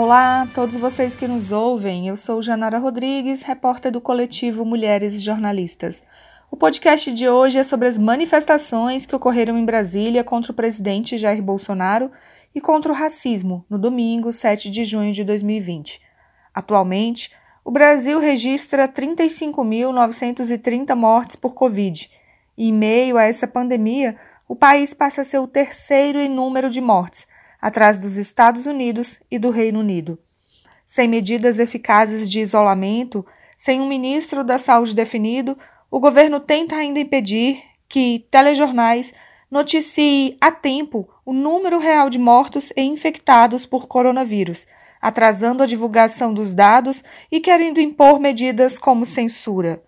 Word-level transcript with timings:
Olá 0.00 0.42
a 0.42 0.46
todos 0.46 0.76
vocês 0.76 1.16
que 1.16 1.26
nos 1.26 1.50
ouvem. 1.50 2.06
Eu 2.06 2.16
sou 2.16 2.40
Janara 2.40 2.78
Rodrigues, 2.78 3.42
repórter 3.42 3.90
do 3.90 4.00
coletivo 4.00 4.64
Mulheres 4.64 5.20
Jornalistas. 5.20 6.00
O 6.48 6.56
podcast 6.56 7.12
de 7.12 7.28
hoje 7.28 7.58
é 7.58 7.64
sobre 7.64 7.88
as 7.88 7.98
manifestações 7.98 9.04
que 9.04 9.16
ocorreram 9.16 9.58
em 9.58 9.64
Brasília 9.64 10.22
contra 10.22 10.52
o 10.52 10.54
presidente 10.54 11.18
Jair 11.18 11.42
Bolsonaro 11.42 12.12
e 12.54 12.60
contra 12.60 12.92
o 12.92 12.94
racismo 12.94 13.66
no 13.68 13.76
domingo, 13.76 14.32
7 14.32 14.70
de 14.70 14.84
junho 14.84 15.12
de 15.12 15.24
2020. 15.24 16.00
Atualmente, 16.54 17.32
o 17.64 17.72
Brasil 17.72 18.20
registra 18.20 18.86
35.930 18.86 20.94
mortes 20.94 21.34
por 21.34 21.54
Covid. 21.54 22.08
E 22.56 22.68
em 22.68 22.72
meio 22.72 23.18
a 23.18 23.24
essa 23.24 23.48
pandemia, 23.48 24.14
o 24.46 24.54
país 24.54 24.94
passa 24.94 25.22
a 25.22 25.24
ser 25.24 25.40
o 25.40 25.48
terceiro 25.48 26.20
em 26.20 26.28
número 26.28 26.70
de 26.70 26.80
mortes 26.80 27.26
atrás 27.60 27.98
dos 27.98 28.16
Estados 28.16 28.66
Unidos 28.66 29.20
e 29.30 29.38
do 29.38 29.50
Reino 29.50 29.80
Unido. 29.80 30.18
Sem 30.86 31.08
medidas 31.08 31.58
eficazes 31.58 32.30
de 32.30 32.40
isolamento, 32.40 33.24
sem 33.56 33.80
um 33.80 33.88
ministro 33.88 34.42
da 34.42 34.58
Saúde 34.58 34.94
definido, 34.94 35.58
o 35.90 36.00
governo 36.00 36.40
tenta 36.40 36.76
ainda 36.76 37.00
impedir 37.00 37.62
que 37.88 38.26
telejornais 38.30 39.12
noticiem 39.50 40.36
a 40.40 40.52
tempo 40.52 41.08
o 41.24 41.32
número 41.32 41.78
real 41.78 42.10
de 42.10 42.18
mortos 42.18 42.72
e 42.76 42.82
infectados 42.82 43.64
por 43.64 43.86
coronavírus, 43.86 44.66
atrasando 45.00 45.62
a 45.62 45.66
divulgação 45.66 46.32
dos 46.32 46.54
dados 46.54 47.02
e 47.30 47.40
querendo 47.40 47.80
impor 47.80 48.20
medidas 48.20 48.78
como 48.78 49.06
censura. 49.06 49.82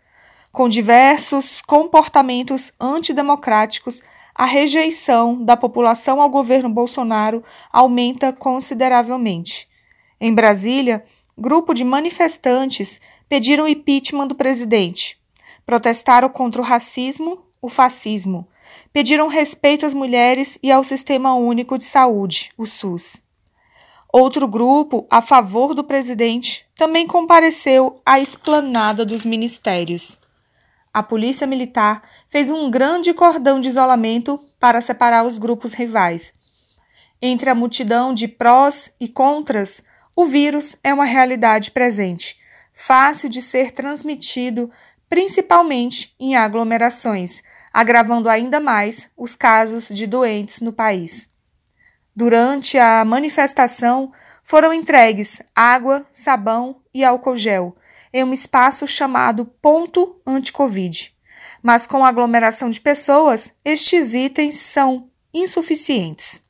Com 0.50 0.68
diversos 0.68 1.60
comportamentos 1.62 2.72
antidemocráticos, 2.80 4.02
a 4.40 4.46
rejeição 4.46 5.44
da 5.44 5.54
população 5.54 6.18
ao 6.18 6.30
governo 6.30 6.70
Bolsonaro 6.70 7.44
aumenta 7.70 8.32
consideravelmente. 8.32 9.68
Em 10.18 10.34
Brasília, 10.34 11.04
grupo 11.36 11.74
de 11.74 11.84
manifestantes 11.84 12.98
pediram 13.28 13.68
impeachment 13.68 14.28
do 14.28 14.34
presidente. 14.34 15.20
Protestaram 15.66 16.30
contra 16.30 16.58
o 16.58 16.64
racismo, 16.64 17.42
o 17.60 17.68
fascismo. 17.68 18.48
Pediram 18.94 19.28
respeito 19.28 19.84
às 19.84 19.92
mulheres 19.92 20.58
e 20.62 20.72
ao 20.72 20.82
Sistema 20.82 21.34
Único 21.34 21.76
de 21.76 21.84
Saúde, 21.84 22.50
o 22.56 22.64
SUS. 22.64 23.22
Outro 24.10 24.48
grupo, 24.48 25.06
a 25.10 25.20
favor 25.20 25.74
do 25.74 25.84
presidente, 25.84 26.64
também 26.78 27.06
compareceu 27.06 28.00
à 28.06 28.18
esplanada 28.18 29.04
dos 29.04 29.22
ministérios 29.22 30.18
a 30.92 31.02
polícia 31.02 31.46
militar 31.46 32.02
fez 32.28 32.50
um 32.50 32.70
grande 32.70 33.14
cordão 33.14 33.60
de 33.60 33.68
isolamento 33.68 34.40
para 34.58 34.80
separar 34.80 35.24
os 35.24 35.38
grupos 35.38 35.72
rivais. 35.72 36.32
Entre 37.22 37.48
a 37.48 37.54
multidão 37.54 38.12
de 38.12 38.26
prós 38.26 38.90
e 38.98 39.06
contras, 39.06 39.82
o 40.16 40.24
vírus 40.24 40.76
é 40.82 40.92
uma 40.92 41.04
realidade 41.04 41.70
presente, 41.70 42.36
fácil 42.72 43.28
de 43.28 43.40
ser 43.40 43.70
transmitido, 43.70 44.70
principalmente 45.08 46.14
em 46.18 46.34
aglomerações, 46.34 47.42
agravando 47.72 48.28
ainda 48.28 48.58
mais 48.58 49.08
os 49.16 49.36
casos 49.36 49.88
de 49.88 50.06
doentes 50.06 50.60
no 50.60 50.72
país. 50.72 51.28
Durante 52.14 52.76
a 52.78 53.04
manifestação, 53.04 54.12
foram 54.42 54.72
entregues 54.72 55.40
água, 55.54 56.04
sabão 56.10 56.82
e 56.92 57.04
álcool 57.04 57.36
gel 57.36 57.76
em 58.12 58.24
um 58.24 58.32
espaço 58.32 58.86
chamado 58.86 59.44
Ponto 59.44 60.20
Anti-Covid. 60.26 61.14
Mas 61.62 61.86
com 61.86 62.04
aglomeração 62.04 62.70
de 62.70 62.80
pessoas, 62.80 63.52
estes 63.64 64.14
itens 64.14 64.56
são 64.56 65.10
insuficientes. 65.32 66.40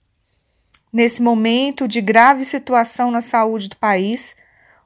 Nesse 0.92 1.22
momento 1.22 1.86
de 1.86 2.00
grave 2.00 2.44
situação 2.44 3.10
na 3.10 3.20
saúde 3.20 3.68
do 3.68 3.76
país, 3.76 4.34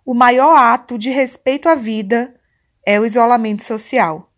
o 0.04 0.12
maior 0.12 0.56
ato 0.56 0.98
de 0.98 1.10
respeito 1.10 1.68
à 1.68 1.74
vida 1.74 2.34
é 2.84 3.00
o 3.00 3.06
isolamento 3.06 3.62
social. 3.62 4.30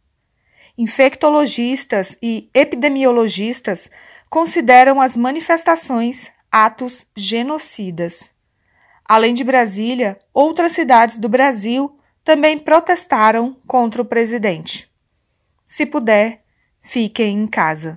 Infectologistas 0.78 2.16
e 2.22 2.48
epidemiologistas 2.54 3.90
consideram 4.28 5.00
as 5.00 5.16
manifestações 5.16 6.30
atos 6.52 7.06
genocidas. 7.16 8.30
Além 9.04 9.34
de 9.34 9.42
Brasília, 9.42 10.18
outras 10.32 10.72
cidades 10.72 11.18
do 11.18 11.28
Brasil 11.28 11.98
também 12.26 12.58
protestaram 12.58 13.56
contra 13.68 14.02
o 14.02 14.04
presidente. 14.04 14.90
Se 15.64 15.86
puder, 15.86 16.42
fiquem 16.82 17.38
em 17.38 17.46
casa. 17.46 17.96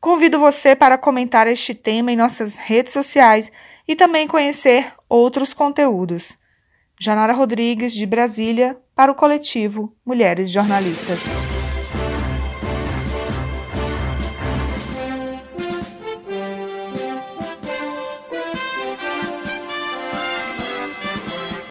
Convido 0.00 0.38
você 0.38 0.74
para 0.74 0.96
comentar 0.96 1.46
este 1.46 1.74
tema 1.74 2.10
em 2.10 2.16
nossas 2.16 2.56
redes 2.56 2.94
sociais 2.94 3.52
e 3.86 3.94
também 3.94 4.26
conhecer 4.26 4.90
outros 5.06 5.52
conteúdos. 5.52 6.38
Janara 6.98 7.34
Rodrigues, 7.34 7.92
de 7.92 8.06
Brasília, 8.06 8.74
para 8.94 9.12
o 9.12 9.14
coletivo 9.14 9.92
Mulheres 10.02 10.50
Jornalistas. 10.50 11.20